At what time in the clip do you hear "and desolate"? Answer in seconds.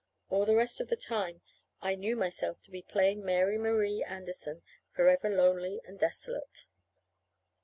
5.85-6.65